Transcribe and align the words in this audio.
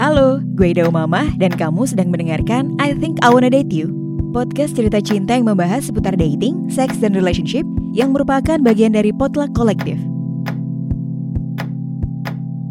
Halo, 0.00 0.40
gue 0.56 0.72
Ida 0.72 0.88
Mama 0.88 1.28
dan 1.36 1.52
kamu 1.52 1.84
sedang 1.84 2.08
mendengarkan 2.08 2.72
I 2.80 2.96
Think 2.96 3.20
I 3.20 3.28
Wanna 3.28 3.52
Date 3.52 3.68
You 3.68 3.92
Podcast 4.32 4.72
cerita 4.72 4.96
cinta 4.96 5.36
yang 5.36 5.44
membahas 5.44 5.92
seputar 5.92 6.16
dating, 6.16 6.72
seks, 6.72 7.04
dan 7.04 7.12
relationship 7.12 7.68
yang 7.92 8.16
merupakan 8.16 8.56
bagian 8.64 8.96
dari 8.96 9.12
potluck 9.12 9.52
kolektif. 9.52 10.00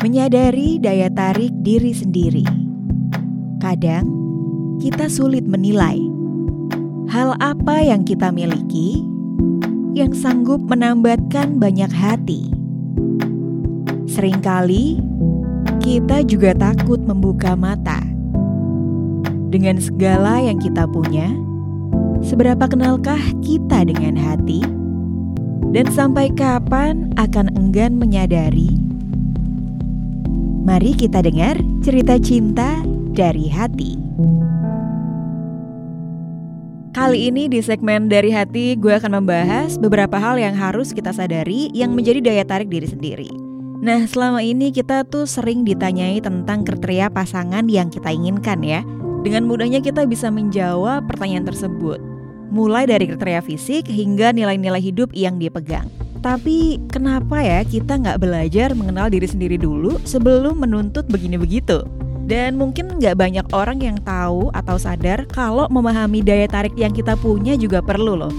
Menyadari 0.02 0.82
daya 0.82 1.06
tarik 1.14 1.54
diri 1.62 1.94
sendiri. 1.94 2.42
Kadang, 3.62 4.10
kita 4.82 5.06
sulit 5.06 5.46
menilai 5.46 6.02
Hal 7.14 7.38
apa 7.46 7.78
yang 7.78 8.10
kita 8.10 8.34
miliki 8.34 9.06
yang 9.94 10.18
sanggup 10.18 10.66
menambatkan 10.66 11.62
banyak 11.62 11.94
hati. 11.94 12.50
Seringkali 14.10 14.98
kita 15.90 16.22
juga 16.22 16.54
takut 16.54 17.02
membuka 17.02 17.58
mata. 17.58 17.98
Dengan 19.50 19.82
segala 19.82 20.38
yang 20.38 20.62
kita 20.62 20.86
punya, 20.86 21.34
seberapa 22.22 22.70
kenalkah 22.70 23.18
kita 23.42 23.90
dengan 23.90 24.14
hati? 24.14 24.62
Dan 25.74 25.90
sampai 25.90 26.30
kapan 26.38 27.10
akan 27.18 27.50
enggan 27.58 27.98
menyadari? 27.98 28.70
Mari 30.62 30.94
kita 30.94 31.26
dengar 31.26 31.58
cerita 31.82 32.22
cinta 32.22 32.86
dari 33.18 33.50
hati. 33.50 33.98
Kali 36.94 37.34
ini 37.34 37.50
di 37.50 37.66
segmen 37.66 38.06
dari 38.14 38.30
hati 38.30 38.78
gue 38.78 38.94
akan 38.94 39.26
membahas 39.26 39.82
beberapa 39.82 40.22
hal 40.22 40.38
yang 40.38 40.54
harus 40.54 40.94
kita 40.94 41.10
sadari 41.10 41.74
yang 41.74 41.98
menjadi 41.98 42.22
daya 42.22 42.46
tarik 42.46 42.70
diri 42.70 42.86
sendiri. 42.86 43.39
Nah, 43.80 44.04
selama 44.04 44.44
ini 44.44 44.76
kita 44.76 45.08
tuh 45.08 45.24
sering 45.24 45.64
ditanyai 45.64 46.20
tentang 46.20 46.68
kriteria 46.68 47.08
pasangan 47.08 47.64
yang 47.72 47.88
kita 47.88 48.12
inginkan 48.12 48.60
ya. 48.60 48.84
Dengan 49.24 49.48
mudahnya 49.48 49.80
kita 49.80 50.04
bisa 50.04 50.28
menjawab 50.28 51.08
pertanyaan 51.08 51.48
tersebut. 51.48 51.96
Mulai 52.52 52.92
dari 52.92 53.08
kriteria 53.08 53.40
fisik 53.40 53.88
hingga 53.88 54.36
nilai-nilai 54.36 54.84
hidup 54.84 55.16
yang 55.16 55.40
dipegang. 55.40 55.88
Tapi 56.20 56.76
kenapa 56.92 57.40
ya 57.40 57.64
kita 57.64 57.96
nggak 57.96 58.20
belajar 58.20 58.76
mengenal 58.76 59.08
diri 59.08 59.24
sendiri 59.24 59.56
dulu 59.56 59.96
sebelum 60.04 60.60
menuntut 60.60 61.08
begini 61.08 61.40
begitu? 61.40 61.88
Dan 62.28 62.60
mungkin 62.60 63.00
nggak 63.00 63.16
banyak 63.16 63.48
orang 63.56 63.80
yang 63.80 63.96
tahu 64.04 64.52
atau 64.52 64.76
sadar 64.76 65.24
kalau 65.32 65.72
memahami 65.72 66.20
daya 66.20 66.52
tarik 66.52 66.76
yang 66.76 66.92
kita 66.92 67.16
punya 67.16 67.56
juga 67.56 67.80
perlu 67.80 68.20
loh. 68.20 68.34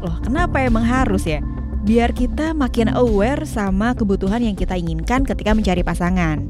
Loh 0.00 0.16
kenapa 0.24 0.64
emang 0.64 0.88
harus 0.88 1.28
ya? 1.28 1.44
Biar 1.86 2.10
kita 2.10 2.50
makin 2.50 2.90
aware 2.98 3.46
sama 3.46 3.94
kebutuhan 3.94 4.42
yang 4.42 4.58
kita 4.58 4.74
inginkan 4.74 5.22
ketika 5.22 5.54
mencari 5.54 5.86
pasangan. 5.86 6.42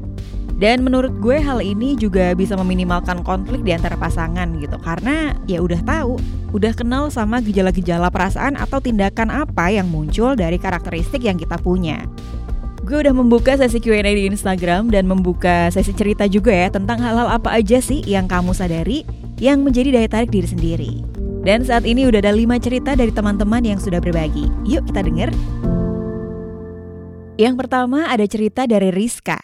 Dan 0.57 0.81
menurut 0.81 1.13
gue 1.21 1.37
hal 1.37 1.61
ini 1.61 1.93
juga 1.93 2.33
bisa 2.33 2.57
meminimalkan 2.57 3.21
konflik 3.21 3.61
di 3.61 3.77
antara 3.77 3.93
pasangan 3.93 4.49
gitu. 4.57 4.73
Karena 4.81 5.37
ya 5.45 5.61
udah 5.61 5.77
tahu, 5.85 6.17
udah 6.57 6.73
kenal 6.73 7.13
sama 7.13 7.37
gejala-gejala 7.45 8.09
perasaan 8.09 8.57
atau 8.57 8.81
tindakan 8.81 9.29
apa 9.29 9.69
yang 9.69 9.85
muncul 9.85 10.33
dari 10.33 10.57
karakteristik 10.57 11.21
yang 11.21 11.37
kita 11.37 11.61
punya. 11.61 12.09
Gue 12.81 13.05
udah 13.05 13.13
membuka 13.13 13.53
sesi 13.53 13.77
Q&A 13.77 14.01
di 14.01 14.25
Instagram 14.25 14.89
dan 14.89 15.05
membuka 15.05 15.69
sesi 15.69 15.91
cerita 15.91 16.23
juga 16.23 16.55
ya 16.55 16.71
Tentang 16.71 17.03
hal-hal 17.03 17.27
apa 17.27 17.51
aja 17.59 17.83
sih 17.83 17.99
yang 18.07 18.31
kamu 18.31 18.55
sadari 18.55 19.03
yang 19.43 19.59
menjadi 19.59 19.91
daya 19.91 20.07
tarik 20.07 20.31
diri 20.31 20.47
sendiri 20.47 21.16
dan 21.47 21.63
saat 21.63 21.87
ini 21.87 22.03
udah 22.11 22.19
ada 22.19 22.35
5 22.35 22.59
cerita 22.59 22.91
dari 22.91 23.07
teman-teman 23.07 23.63
yang 23.63 23.79
sudah 23.79 24.03
berbagi. 24.03 24.51
Yuk 24.67 24.83
kita 24.91 24.99
denger. 24.99 25.31
Yang 27.39 27.55
pertama 27.55 28.11
ada 28.11 28.27
cerita 28.27 28.67
dari 28.67 28.91
Rizka. 28.91 29.39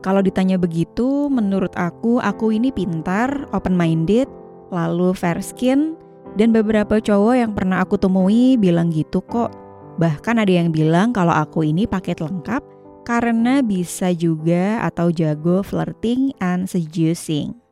Kalau 0.00 0.22
ditanya 0.22 0.56
begitu, 0.56 1.28
menurut 1.28 1.74
aku, 1.76 2.22
aku 2.22 2.54
ini 2.54 2.70
pintar, 2.70 3.50
open-minded, 3.50 4.30
lalu 4.70 5.10
fair 5.12 5.42
skin, 5.42 5.98
dan 6.38 6.54
beberapa 6.54 7.02
cowok 7.02 7.34
yang 7.34 7.52
pernah 7.52 7.82
aku 7.82 7.98
temui 7.98 8.54
bilang 8.56 8.88
gitu 8.94 9.18
kok. 9.26 9.50
Bahkan 9.98 10.40
ada 10.40 10.52
yang 10.52 10.70
bilang 10.70 11.10
kalau 11.10 11.34
aku 11.34 11.66
ini 11.66 11.90
paket 11.90 12.22
lengkap 12.22 12.62
karena 13.02 13.66
bisa 13.66 14.14
juga 14.14 14.78
atau 14.86 15.10
jago 15.10 15.66
flirting 15.66 16.30
and 16.38 16.70
seducing. 16.70 17.65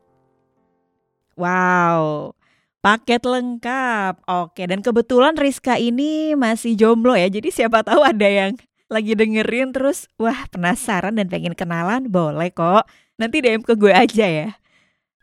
Wow, 1.35 2.31
paket 2.79 3.27
lengkap. 3.27 4.23
Oke, 4.23 4.63
dan 4.63 4.79
kebetulan 4.79 5.35
Rizka 5.35 5.75
ini 5.75 6.31
masih 6.39 6.79
jomblo 6.79 7.11
ya. 7.11 7.27
Jadi 7.27 7.51
siapa 7.51 7.83
tahu 7.83 7.99
ada 8.03 8.23
yang 8.23 8.55
lagi 8.87 9.17
dengerin 9.17 9.75
terus 9.75 10.07
wah 10.15 10.47
penasaran 10.47 11.19
dan 11.19 11.27
pengen 11.27 11.51
kenalan, 11.51 12.07
boleh 12.07 12.55
kok. 12.55 12.87
Nanti 13.19 13.43
DM 13.43 13.67
ke 13.67 13.75
gue 13.75 13.91
aja 13.91 14.27
ya. 14.27 14.49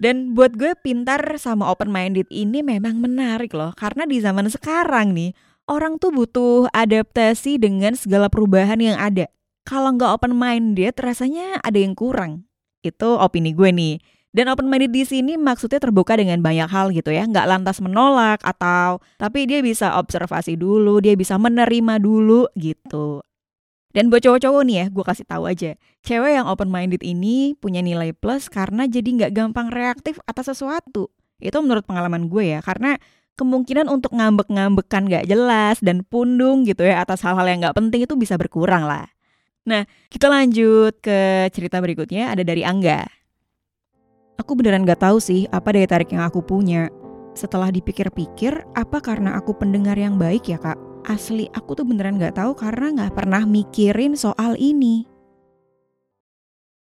Dan 0.02 0.34
buat 0.34 0.58
gue 0.58 0.74
pintar 0.82 1.22
sama 1.38 1.70
open 1.70 1.88
minded 1.88 2.26
ini 2.26 2.58
memang 2.58 2.98
menarik 2.98 3.54
loh 3.54 3.70
karena 3.70 4.02
di 4.02 4.18
zaman 4.18 4.50
sekarang 4.50 5.14
nih 5.14 5.30
orang 5.70 6.02
tuh 6.02 6.10
butuh 6.10 6.66
adaptasi 6.74 7.56
dengan 7.62 7.94
segala 7.94 8.26
perubahan 8.26 8.82
yang 8.82 8.98
ada. 8.98 9.30
Kalau 9.62 9.94
nggak 9.94 10.10
open 10.18 10.34
minded 10.34 10.98
rasanya 10.98 11.62
ada 11.62 11.78
yang 11.78 11.94
kurang. 11.94 12.50
Itu 12.82 13.14
opini 13.14 13.54
gue 13.54 13.70
nih. 13.70 14.02
Dan 14.32 14.48
open 14.48 14.64
minded 14.72 14.96
di 14.96 15.04
sini 15.04 15.36
maksudnya 15.36 15.76
terbuka 15.76 16.16
dengan 16.16 16.40
banyak 16.40 16.64
hal 16.72 16.88
gitu 16.96 17.12
ya, 17.12 17.28
nggak 17.28 17.44
lantas 17.44 17.84
menolak 17.84 18.40
atau 18.40 19.04
tapi 19.20 19.44
dia 19.44 19.60
bisa 19.60 20.00
observasi 20.00 20.56
dulu, 20.56 21.04
dia 21.04 21.12
bisa 21.12 21.36
menerima 21.36 22.00
dulu 22.00 22.48
gitu. 22.56 23.20
Dan 23.92 24.08
buat 24.08 24.24
cowok-cowok 24.24 24.62
nih 24.64 24.76
ya, 24.80 24.86
gue 24.88 25.04
kasih 25.04 25.28
tahu 25.28 25.44
aja, 25.44 25.76
cewek 26.00 26.32
yang 26.32 26.48
open 26.48 26.72
minded 26.72 27.04
ini 27.04 27.52
punya 27.60 27.84
nilai 27.84 28.16
plus 28.16 28.48
karena 28.48 28.88
jadi 28.88 29.04
nggak 29.04 29.32
gampang 29.36 29.68
reaktif 29.68 30.16
atas 30.24 30.48
sesuatu. 30.48 31.12
Itu 31.36 31.60
menurut 31.60 31.84
pengalaman 31.84 32.32
gue 32.32 32.56
ya, 32.56 32.64
karena 32.64 32.96
kemungkinan 33.36 33.88
untuk 33.88 34.16
ngambek-ngambekan 34.16 35.08
gak 35.08 35.24
jelas 35.28 35.80
dan 35.80 36.04
pundung 36.04 36.68
gitu 36.68 36.84
ya 36.84 37.00
atas 37.00 37.24
hal-hal 37.24 37.48
yang 37.48 37.64
gak 37.64 37.76
penting 37.76 38.04
itu 38.04 38.16
bisa 38.16 38.36
berkurang 38.36 38.84
lah. 38.84 39.08
Nah, 39.68 39.84
kita 40.08 40.26
lanjut 40.28 41.00
ke 41.00 41.48
cerita 41.52 41.80
berikutnya 41.80 42.32
ada 42.32 42.44
dari 42.44 42.64
Angga. 42.64 43.21
Aku 44.40 44.56
beneran 44.56 44.88
gak 44.88 45.04
tahu 45.04 45.20
sih 45.20 45.44
apa 45.52 45.76
daya 45.76 45.88
tarik 45.88 46.12
yang 46.12 46.24
aku 46.24 46.40
punya. 46.40 46.88
Setelah 47.32 47.72
dipikir-pikir, 47.72 48.64
apa 48.76 48.98
karena 49.00 49.36
aku 49.36 49.56
pendengar 49.56 49.96
yang 49.96 50.20
baik 50.20 50.48
ya 50.48 50.60
kak? 50.60 50.76
Asli, 51.08 51.48
aku 51.52 51.76
tuh 51.76 51.84
beneran 51.88 52.20
gak 52.20 52.40
tahu 52.40 52.52
karena 52.56 52.92
gak 53.04 53.12
pernah 53.16 53.44
mikirin 53.44 54.16
soal 54.16 54.56
ini. 54.56 55.04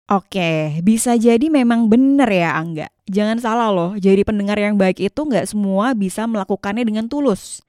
Oke, 0.05 0.85
bisa 0.85 1.17
jadi 1.17 1.49
memang 1.49 1.89
bener 1.89 2.29
ya 2.29 2.57
Angga. 2.61 2.93
Jangan 3.09 3.41
salah 3.41 3.69
loh, 3.73 3.97
jadi 3.97 4.25
pendengar 4.25 4.57
yang 4.57 4.77
baik 4.81 5.01
itu 5.01 5.21
gak 5.29 5.49
semua 5.49 5.93
bisa 5.93 6.29
melakukannya 6.29 6.85
dengan 6.85 7.09
tulus. 7.09 7.65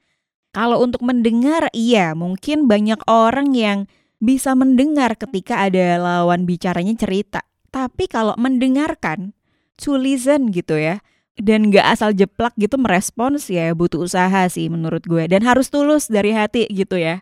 Kalau 0.56 0.80
untuk 0.80 1.04
mendengar, 1.04 1.68
iya 1.76 2.16
mungkin 2.16 2.64
banyak 2.64 3.04
orang 3.04 3.52
yang 3.52 3.78
bisa 4.16 4.56
mendengar 4.56 5.12
ketika 5.20 5.68
ada 5.68 6.00
lawan 6.00 6.48
bicaranya 6.48 6.96
cerita. 6.96 7.44
Tapi 7.68 8.08
kalau 8.08 8.32
mendengarkan, 8.40 9.35
to 9.78 9.96
listen 9.96 10.52
gitu 10.52 10.76
ya. 10.76 11.00
Dan 11.36 11.68
gak 11.68 11.84
asal 11.92 12.16
jeplak 12.16 12.56
gitu 12.56 12.80
merespons 12.80 13.52
ya 13.52 13.76
butuh 13.76 14.08
usaha 14.08 14.48
sih 14.48 14.72
menurut 14.72 15.04
gue. 15.04 15.28
Dan 15.28 15.44
harus 15.44 15.68
tulus 15.68 16.08
dari 16.08 16.32
hati 16.32 16.64
gitu 16.72 16.96
ya. 16.96 17.20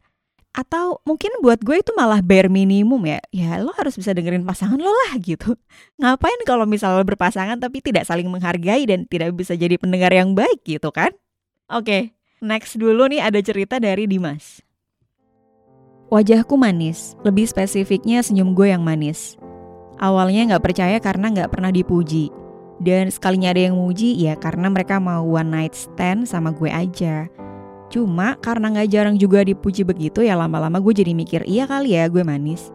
Atau 0.54 1.02
mungkin 1.02 1.34
buat 1.42 1.58
gue 1.66 1.82
itu 1.82 1.90
malah 1.98 2.22
bare 2.22 2.46
minimum 2.46 3.02
ya. 3.10 3.18
Ya 3.34 3.58
lo 3.58 3.74
harus 3.74 3.98
bisa 3.98 4.14
dengerin 4.14 4.46
pasangan 4.46 4.78
lo 4.78 4.90
lah 4.90 5.18
gitu. 5.18 5.58
Ngapain 6.00 6.40
kalau 6.46 6.62
misalnya 6.62 7.02
berpasangan 7.02 7.58
tapi 7.58 7.82
tidak 7.82 8.06
saling 8.06 8.30
menghargai 8.30 8.86
dan 8.86 9.02
tidak 9.10 9.34
bisa 9.34 9.58
jadi 9.58 9.74
pendengar 9.74 10.14
yang 10.14 10.38
baik 10.38 10.62
gitu 10.62 10.94
kan? 10.94 11.10
Oke 11.66 12.14
next 12.44 12.76
dulu 12.76 13.08
nih 13.08 13.24
ada 13.24 13.40
cerita 13.40 13.80
dari 13.80 14.04
Dimas. 14.04 14.60
Wajahku 16.12 16.60
manis, 16.60 17.16
lebih 17.24 17.48
spesifiknya 17.48 18.20
senyum 18.20 18.52
gue 18.52 18.70
yang 18.70 18.84
manis. 18.84 19.40
Awalnya 19.98 20.54
gak 20.54 20.64
percaya 20.68 21.00
karena 21.00 21.32
gak 21.32 21.50
pernah 21.50 21.72
dipuji. 21.72 22.28
Dan 22.82 23.06
sekalinya 23.10 23.54
ada 23.54 23.70
yang 23.70 23.78
muji 23.78 24.18
ya 24.18 24.34
karena 24.34 24.66
mereka 24.66 24.98
mau 24.98 25.22
one 25.22 25.50
night 25.50 25.74
stand 25.74 26.26
sama 26.26 26.50
gue 26.50 26.70
aja. 26.70 27.30
Cuma 27.92 28.34
karena 28.42 28.74
gak 28.74 28.90
jarang 28.90 29.16
juga 29.20 29.46
dipuji 29.46 29.86
begitu 29.86 30.26
ya 30.26 30.34
lama-lama 30.34 30.82
gue 30.82 30.90
jadi 30.90 31.14
mikir 31.14 31.46
iya 31.46 31.70
kali 31.70 31.94
ya 31.94 32.10
gue 32.10 32.26
manis. 32.26 32.74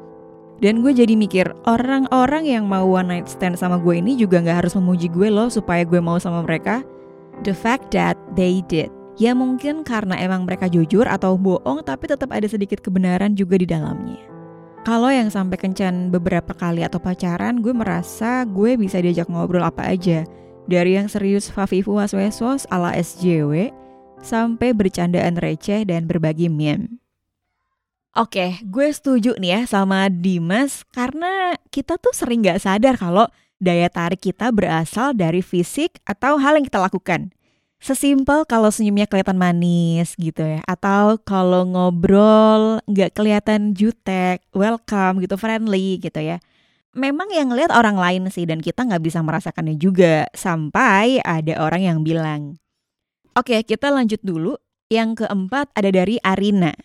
Dan 0.59 0.83
gue 0.83 0.91
jadi 0.91 1.15
mikir 1.15 1.51
orang-orang 1.67 2.47
yang 2.47 2.67
mau 2.67 2.83
one 2.87 3.11
night 3.11 3.27
stand 3.27 3.59
sama 3.59 3.79
gue 3.79 3.99
ini 3.99 4.15
juga 4.15 4.39
gak 4.39 4.63
harus 4.63 4.73
memuji 4.79 5.11
gue 5.11 5.27
loh 5.27 5.51
supaya 5.51 5.83
gue 5.83 5.99
mau 5.99 6.15
sama 6.19 6.43
mereka. 6.43 6.83
The 7.43 7.55
fact 7.55 7.91
that 7.95 8.15
they 8.35 8.63
did. 8.67 8.91
Ya 9.19 9.35
mungkin 9.35 9.83
karena 9.83 10.15
emang 10.15 10.47
mereka 10.47 10.71
jujur 10.71 11.03
atau 11.03 11.35
bohong 11.35 11.83
tapi 11.83 12.07
tetap 12.07 12.31
ada 12.31 12.47
sedikit 12.47 12.79
kebenaran 12.79 13.35
juga 13.35 13.59
di 13.59 13.67
dalamnya. 13.67 14.38
Kalau 14.87 15.11
yang 15.11 15.27
sampai 15.27 15.59
kencan 15.59 16.07
beberapa 16.07 16.55
kali 16.55 16.87
atau 16.87 17.03
pacaran, 17.03 17.59
gue 17.59 17.75
merasa 17.75 18.47
gue 18.47 18.79
bisa 18.79 19.03
diajak 19.03 19.27
ngobrol 19.27 19.67
apa 19.67 19.83
aja. 19.83 20.23
Dari 20.71 20.95
yang 20.95 21.11
serius 21.11 21.51
Fafifu 21.51 21.99
Waswesos 21.99 22.63
ala 22.71 22.95
SJW, 22.95 23.75
sampai 24.23 24.71
bercandaan 24.71 25.35
receh 25.35 25.83
dan 25.83 26.07
berbagi 26.07 26.47
meme. 26.47 26.99
Oke, 28.15 28.59
gue 28.63 28.87
setuju 28.89 29.35
nih 29.37 29.51
ya 29.51 29.61
sama 29.67 30.07
Dimas 30.07 30.87
karena 30.95 31.55
kita 31.69 31.99
tuh 31.99 32.15
sering 32.15 32.41
gak 32.41 32.63
sadar 32.63 32.95
kalau 32.95 33.27
daya 33.59 33.91
tarik 33.91 34.23
kita 34.23 34.49
berasal 34.49 35.11
dari 35.11 35.43
fisik 35.43 35.99
atau 36.07 36.39
hal 36.39 36.55
yang 36.55 36.65
kita 36.65 36.79
lakukan. 36.81 37.35
Sesimpel 37.79 38.43
kalau 38.43 38.67
senyumnya 38.67 39.07
kelihatan 39.07 39.39
manis 39.39 40.11
gitu 40.19 40.43
ya, 40.43 40.59
atau 40.67 41.15
kalau 41.23 41.63
ngobrol 41.63 42.83
nggak 42.91 43.15
kelihatan 43.15 43.71
jutek, 43.71 44.43
welcome 44.51 45.23
gitu, 45.23 45.39
friendly 45.39 45.95
gitu 46.03 46.19
ya. 46.19 46.43
Memang 46.91 47.31
yang 47.31 47.47
ngeliat 47.47 47.71
orang 47.71 47.95
lain 47.95 48.27
sih 48.27 48.43
dan 48.43 48.59
kita 48.59 48.83
nggak 48.83 48.99
bisa 48.99 49.23
merasakannya 49.23 49.79
juga 49.79 50.27
sampai 50.35 51.23
ada 51.23 51.55
orang 51.63 51.87
yang 51.87 51.99
bilang. 52.03 52.59
Oke, 53.39 53.63
kita 53.63 53.87
lanjut 53.87 54.19
dulu. 54.27 54.59
Yang 54.91 55.23
keempat 55.23 55.71
ada 55.71 55.87
dari 55.93 56.19
Arina. 56.19 56.75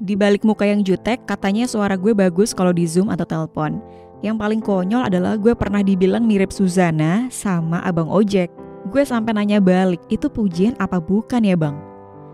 Di 0.00 0.16
balik 0.16 0.46
muka 0.46 0.64
yang 0.64 0.80
jutek, 0.80 1.28
katanya 1.28 1.68
suara 1.68 2.00
gue 2.00 2.16
bagus 2.16 2.56
kalau 2.56 2.72
di 2.72 2.88
Zoom 2.88 3.12
atau 3.12 3.28
telepon. 3.28 3.82
Yang 4.24 4.36
paling 4.40 4.60
konyol 4.64 5.04
adalah 5.04 5.36
gue 5.36 5.52
pernah 5.52 5.84
dibilang 5.84 6.24
mirip 6.24 6.48
Suzana 6.48 7.28
sama 7.28 7.84
abang 7.84 8.08
ojek. 8.08 8.48
Gue 8.88 9.02
sampai 9.04 9.32
nanya 9.32 9.60
balik, 9.64 10.00
itu 10.12 10.28
pujian 10.28 10.76
apa 10.76 11.00
bukan 11.00 11.44
ya 11.44 11.56
bang? 11.56 11.76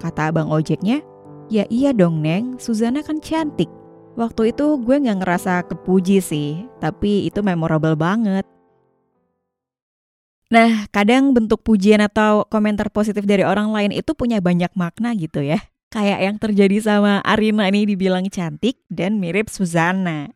Kata 0.03 0.35
abang 0.35 0.51
ojeknya, 0.51 1.03
ya 1.47 1.69
iya 1.71 1.95
dong 1.95 2.19
neng, 2.25 2.59
Suzana 2.59 3.03
kan 3.07 3.23
cantik. 3.23 3.71
Waktu 4.19 4.51
itu 4.51 4.79
gue 4.83 4.97
gak 4.99 5.23
ngerasa 5.23 5.65
kepuji 5.71 6.19
sih, 6.19 6.67
tapi 6.83 7.31
itu 7.31 7.41
memorable 7.41 7.95
banget. 7.95 8.43
Nah, 10.51 10.91
kadang 10.91 11.31
bentuk 11.31 11.63
pujian 11.63 12.03
atau 12.03 12.43
komentar 12.51 12.91
positif 12.91 13.23
dari 13.23 13.47
orang 13.47 13.71
lain 13.71 13.95
itu 13.95 14.11
punya 14.19 14.43
banyak 14.43 14.75
makna 14.75 15.15
gitu 15.15 15.47
ya 15.47 15.63
kayak 15.91 16.19
yang 16.23 16.37
terjadi 16.39 16.79
sama 16.81 17.19
Arina 17.27 17.67
ini 17.67 17.85
dibilang 17.85 18.31
cantik 18.31 18.79
dan 18.89 19.19
mirip 19.19 19.51
Suzana. 19.51 20.31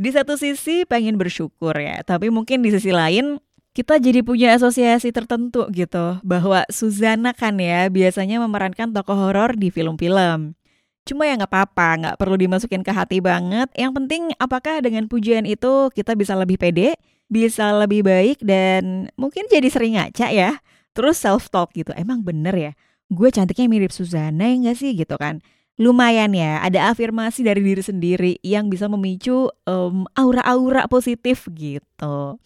Di 0.00 0.12
satu 0.12 0.36
sisi 0.36 0.88
pengen 0.88 1.20
bersyukur 1.20 1.76
ya, 1.76 2.00
tapi 2.04 2.32
mungkin 2.32 2.64
di 2.64 2.72
sisi 2.72 2.88
lain 2.88 3.36
kita 3.70 4.02
jadi 4.02 4.20
punya 4.26 4.56
asosiasi 4.58 5.14
tertentu 5.14 5.66
gitu 5.70 6.18
bahwa 6.26 6.66
Suzana 6.68 7.30
kan 7.30 7.56
ya 7.58 7.86
biasanya 7.86 8.42
memerankan 8.42 8.90
tokoh 8.90 9.14
horor 9.16 9.54
di 9.54 9.70
film-film. 9.70 10.58
Cuma 11.06 11.26
ya 11.26 11.38
nggak 11.38 11.50
apa-apa, 11.50 11.88
nggak 12.02 12.16
perlu 12.18 12.36
dimasukin 12.36 12.82
ke 12.82 12.92
hati 12.92 13.18
banget. 13.22 13.70
Yang 13.78 13.92
penting 14.02 14.22
apakah 14.36 14.82
dengan 14.82 15.06
pujian 15.06 15.46
itu 15.46 15.88
kita 15.94 16.14
bisa 16.18 16.34
lebih 16.36 16.58
pede, 16.58 16.98
bisa 17.30 17.72
lebih 17.74 18.04
baik 18.06 18.42
dan 18.42 19.08
mungkin 19.14 19.46
jadi 19.46 19.66
sering 19.70 19.96
ngaca 19.98 20.28
ya. 20.30 20.60
Terus 20.92 21.22
self 21.22 21.48
talk 21.48 21.70
gitu. 21.72 21.94
Emang 21.94 22.26
bener 22.26 22.54
ya? 22.54 22.72
gue 23.10 23.28
cantiknya 23.34 23.66
mirip 23.66 23.90
Suzana 23.90 24.46
ya 24.46 24.70
gak 24.70 24.78
sih 24.78 24.94
gitu 24.94 25.18
kan 25.18 25.42
lumayan 25.80 26.30
ya 26.30 26.62
ada 26.62 26.94
afirmasi 26.94 27.42
dari 27.42 27.60
diri 27.64 27.82
sendiri 27.82 28.32
yang 28.46 28.70
bisa 28.70 28.86
memicu 28.86 29.50
um, 29.66 30.06
aura-aura 30.14 30.86
positif 30.86 31.50
gitu 31.50 32.38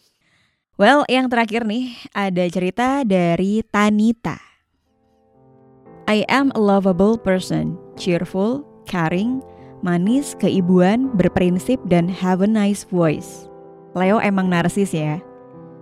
well 0.74 1.06
yang 1.06 1.30
terakhir 1.30 1.62
nih 1.66 1.94
ada 2.14 2.44
cerita 2.50 3.02
dari 3.06 3.62
Tanita. 3.68 4.38
I 6.04 6.28
am 6.28 6.52
a 6.52 6.60
lovable 6.60 7.16
person. 7.16 7.80
Cheerful 7.96 8.66
caring 8.84 9.40
manis 9.80 10.36
keibuan 10.36 11.12
berprinsip 11.16 11.80
dan 11.88 12.08
have 12.10 12.44
a 12.44 12.48
nice 12.48 12.84
voice. 12.88 13.48
Leo 13.96 14.20
emang 14.20 14.50
narsis 14.50 14.92
ya. 14.92 15.22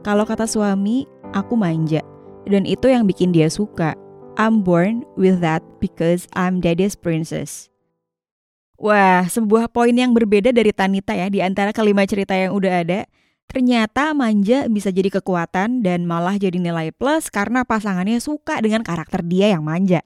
Kalau 0.07 0.27
kata 0.27 0.47
suami 0.47 1.09
aku 1.35 1.55
manja. 1.59 2.03
Dan 2.43 2.67
itu 2.67 2.91
yang 2.91 3.07
bikin 3.07 3.31
dia 3.31 3.47
suka. 3.47 3.95
I'm 4.35 4.67
born 4.67 5.07
with 5.15 5.39
that 5.45 5.63
because 5.79 6.27
I'm 6.35 6.59
daddy's 6.59 6.99
princess. 6.99 7.71
Wah, 8.83 9.31
sebuah 9.31 9.71
poin 9.71 9.95
yang 9.95 10.11
berbeda 10.11 10.51
dari 10.51 10.75
Tanita 10.75 11.15
ya 11.15 11.31
di 11.31 11.39
antara 11.39 11.71
kelima 11.71 12.03
cerita 12.03 12.35
yang 12.35 12.51
udah 12.51 12.83
ada. 12.83 13.07
Ternyata 13.53 14.17
manja 14.17 14.65
bisa 14.73 14.89
jadi 14.89 15.13
kekuatan 15.13 15.85
dan 15.85 16.09
malah 16.09 16.41
jadi 16.41 16.57
nilai 16.57 16.89
plus 16.89 17.29
karena 17.29 17.69
pasangannya 17.69 18.17
suka 18.17 18.57
dengan 18.65 18.81
karakter 18.81 19.21
dia 19.21 19.53
yang 19.53 19.61
manja. 19.61 20.01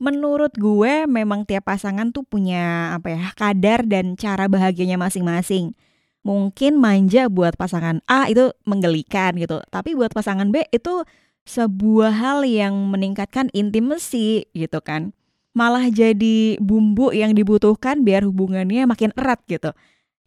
Menurut 0.00 0.56
gue 0.56 1.04
memang 1.04 1.44
tiap 1.44 1.68
pasangan 1.68 2.08
tuh 2.08 2.24
punya 2.24 2.96
apa 2.96 3.12
ya 3.12 3.22
kadar 3.36 3.84
dan 3.84 4.16
cara 4.16 4.48
bahagianya 4.48 4.96
masing-masing. 4.96 5.76
Mungkin 6.24 6.80
manja 6.80 7.28
buat 7.28 7.60
pasangan 7.60 8.00
A 8.08 8.32
itu 8.32 8.48
menggelikan 8.64 9.36
gitu, 9.36 9.60
tapi 9.68 9.92
buat 9.92 10.16
pasangan 10.16 10.48
B 10.48 10.64
itu 10.72 11.04
sebuah 11.44 12.16
hal 12.16 12.48
yang 12.48 12.72
meningkatkan 12.88 13.52
intimasi 13.52 14.48
gitu 14.56 14.80
kan. 14.80 15.12
Malah 15.52 15.92
jadi 15.92 16.56
bumbu 16.56 17.12
yang 17.12 17.36
dibutuhkan 17.36 18.00
biar 18.08 18.24
hubungannya 18.24 18.88
makin 18.88 19.12
erat 19.20 19.44
gitu. 19.44 19.76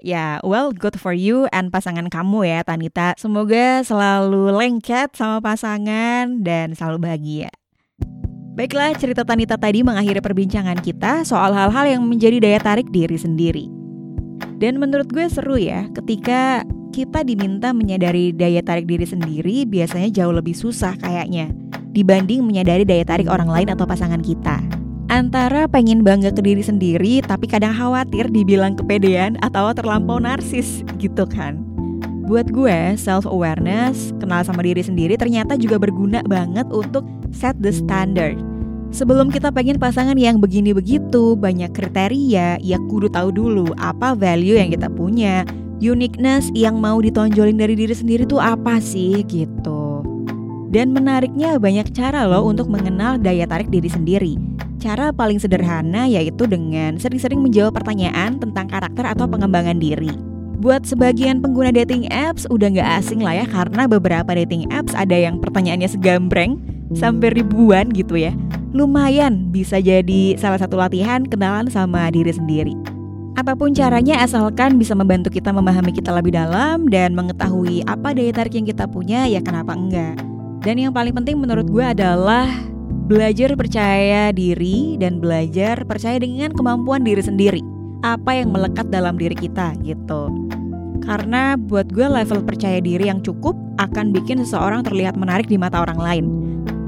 Ya, 0.03 0.43
well, 0.43 0.75
good 0.75 0.99
for 0.99 1.15
you 1.15 1.47
and 1.55 1.71
pasangan 1.71 2.11
kamu 2.11 2.43
ya, 2.43 2.59
Tanita. 2.67 3.15
Semoga 3.15 3.87
selalu 3.87 4.51
lengket 4.51 5.15
sama 5.15 5.39
pasangan 5.39 6.43
dan 6.43 6.75
selalu 6.75 7.07
bahagia. 7.07 7.47
Baiklah, 8.59 8.99
cerita 8.99 9.23
Tanita 9.23 9.55
tadi 9.55 9.79
mengakhiri 9.79 10.19
perbincangan 10.19 10.83
kita 10.83 11.23
soal 11.23 11.55
hal-hal 11.55 11.87
yang 11.87 12.03
menjadi 12.03 12.43
daya 12.43 12.59
tarik 12.59 12.91
diri 12.91 13.15
sendiri. 13.15 13.71
Dan 14.59 14.75
menurut 14.83 15.07
gue 15.07 15.23
seru 15.31 15.55
ya 15.55 15.87
ketika 15.95 16.67
kita 16.91 17.23
diminta 17.23 17.71
menyadari 17.71 18.35
daya 18.35 18.59
tarik 18.59 18.83
diri 18.83 19.07
sendiri 19.07 19.63
biasanya 19.63 20.11
jauh 20.11 20.35
lebih 20.35 20.53
susah 20.53 20.99
kayaknya 20.99 21.47
dibanding 21.95 22.43
menyadari 22.43 22.83
daya 22.83 23.07
tarik 23.07 23.31
orang 23.31 23.47
lain 23.47 23.71
atau 23.71 23.87
pasangan 23.87 24.19
kita. 24.19 24.59
Antara 25.13 25.69
pengen 25.69 26.01
bangga 26.01 26.33
ke 26.33 26.41
diri 26.41 26.65
sendiri 26.65 27.21
tapi 27.21 27.45
kadang 27.45 27.69
khawatir 27.69 28.33
dibilang 28.33 28.73
kepedean 28.73 29.37
atau 29.45 29.69
terlampau 29.69 30.17
narsis 30.17 30.81
gitu 30.97 31.29
kan. 31.29 31.61
Buat 32.25 32.49
gue, 32.49 32.97
self 32.97 33.29
awareness, 33.29 34.09
kenal 34.17 34.41
sama 34.41 34.65
diri 34.65 34.81
sendiri 34.81 35.13
ternyata 35.13 35.53
juga 35.53 35.77
berguna 35.77 36.25
banget 36.25 36.65
untuk 36.73 37.05
set 37.29 37.53
the 37.61 37.69
standard. 37.69 38.41
Sebelum 38.89 39.29
kita 39.29 39.53
pengen 39.53 39.77
pasangan 39.77 40.17
yang 40.17 40.41
begini 40.41 40.73
begitu, 40.73 41.37
banyak 41.37 41.69
kriteria, 41.77 42.57
ya 42.57 42.77
kudu 42.89 43.05
tahu 43.13 43.29
dulu 43.29 43.69
apa 43.77 44.17
value 44.17 44.57
yang 44.57 44.73
kita 44.73 44.89
punya, 44.89 45.45
uniqueness 45.77 46.49
yang 46.57 46.81
mau 46.81 46.97
ditonjolin 46.97 47.61
dari 47.61 47.77
diri 47.77 47.93
sendiri 47.93 48.25
tuh 48.25 48.41
apa 48.41 48.81
sih 48.81 49.21
gitu. 49.29 50.01
Dan 50.73 50.89
menariknya 50.89 51.61
banyak 51.61 51.93
cara 51.93 52.25
loh 52.25 52.49
untuk 52.49 52.65
mengenal 52.65 53.21
daya 53.21 53.45
tarik 53.45 53.69
diri 53.69 53.93
sendiri. 53.93 54.62
Cara 54.83 55.15
paling 55.15 55.39
sederhana 55.39 56.11
yaitu 56.11 56.43
dengan 56.43 56.99
sering-sering 56.99 57.39
menjawab 57.39 57.71
pertanyaan 57.79 58.35
tentang 58.35 58.67
karakter 58.67 59.07
atau 59.07 59.23
pengembangan 59.31 59.79
diri. 59.79 60.11
Buat 60.59 60.83
sebagian 60.83 61.39
pengguna 61.39 61.71
dating 61.71 62.11
apps 62.11 62.43
udah 62.51 62.67
gak 62.67 62.89
asing 62.99 63.23
lah 63.23 63.31
ya 63.31 63.47
karena 63.47 63.87
beberapa 63.87 64.27
dating 64.35 64.67
apps 64.75 64.91
ada 64.91 65.15
yang 65.15 65.39
pertanyaannya 65.39 65.87
segambreng 65.87 66.59
sampai 66.99 67.31
ribuan 67.31 67.95
gitu 67.95 68.19
ya. 68.19 68.35
Lumayan 68.75 69.55
bisa 69.55 69.79
jadi 69.79 70.35
salah 70.35 70.59
satu 70.59 70.75
latihan 70.75 71.23
kenalan 71.23 71.71
sama 71.71 72.11
diri 72.11 72.35
sendiri. 72.35 72.75
Apa 73.39 73.55
pun 73.55 73.71
caranya 73.71 74.19
asalkan 74.19 74.75
bisa 74.75 74.99
membantu 74.99 75.31
kita 75.31 75.55
memahami 75.55 75.95
kita 75.95 76.11
lebih 76.11 76.35
dalam 76.35 76.91
dan 76.91 77.15
mengetahui 77.15 77.87
apa 77.87 78.11
daya 78.11 78.35
tarik 78.35 78.59
yang 78.59 78.67
kita 78.67 78.83
punya 78.91 79.31
ya 79.31 79.39
kenapa 79.39 79.79
enggak. 79.79 80.19
Dan 80.59 80.75
yang 80.75 80.91
paling 80.91 81.15
penting 81.15 81.39
menurut 81.39 81.71
gue 81.71 81.83
adalah 81.87 82.72
belajar 83.03 83.51
percaya 83.59 84.31
diri 84.31 84.95
dan 84.95 85.19
belajar 85.19 85.83
percaya 85.83 86.19
dengan 86.23 86.55
kemampuan 86.55 87.03
diri 87.03 87.19
sendiri. 87.19 87.61
Apa 88.03 88.39
yang 88.39 88.51
melekat 88.51 88.87
dalam 88.91 89.19
diri 89.19 89.35
kita 89.35 89.75
gitu. 89.83 90.31
Karena 91.03 91.59
buat 91.59 91.91
gue 91.91 92.07
level 92.07 92.47
percaya 92.47 92.79
diri 92.79 93.11
yang 93.11 93.19
cukup 93.19 93.55
akan 93.79 94.15
bikin 94.15 94.39
seseorang 94.39 94.87
terlihat 94.87 95.19
menarik 95.19 95.51
di 95.51 95.59
mata 95.59 95.83
orang 95.83 95.99
lain. 95.99 96.25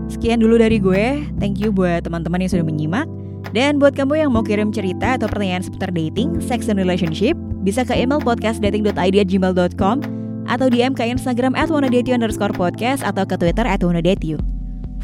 Sekian 0.08 0.40
dulu 0.40 0.56
dari 0.56 0.80
gue. 0.80 1.24
Thank 1.40 1.60
you 1.60 1.76
buat 1.76 2.08
teman-teman 2.08 2.48
yang 2.48 2.52
sudah 2.52 2.66
menyimak. 2.68 3.08
Dan 3.52 3.80
buat 3.80 3.96
kamu 3.96 4.28
yang 4.28 4.32
mau 4.36 4.44
kirim 4.44 4.72
cerita 4.72 5.16
atau 5.16 5.32
pertanyaan 5.32 5.64
seputar 5.64 5.92
dating, 5.92 6.40
sex, 6.44 6.68
and 6.68 6.80
relationship, 6.80 7.36
bisa 7.64 7.88
ke 7.88 7.96
email 7.96 8.20
podcastdating.id@gmail.com 8.20 9.98
atau 10.46 10.68
DM 10.70 10.94
ke 10.94 11.04
Instagram 11.08 11.56
at 11.56 11.72
underscore 11.72 12.54
podcast 12.54 13.02
atau 13.04 13.24
ke 13.24 13.36
Twitter 13.40 13.66
at 13.68 13.84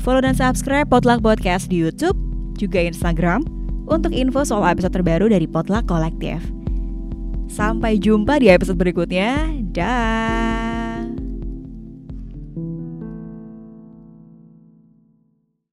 Follow 0.01 0.25
dan 0.25 0.33
subscribe 0.33 0.89
Potluck 0.89 1.21
Podcast 1.21 1.69
di 1.69 1.77
Youtube, 1.85 2.17
juga 2.57 2.81
Instagram, 2.81 3.45
untuk 3.85 4.09
info 4.09 4.41
soal 4.41 4.65
episode 4.73 4.97
terbaru 4.97 5.29
dari 5.29 5.45
Potluck 5.45 5.85
Kolektif. 5.85 6.41
Sampai 7.51 8.01
jumpa 8.01 8.41
di 8.41 8.49
episode 8.49 8.81
berikutnya. 8.81 9.45
Dah. 9.75 10.70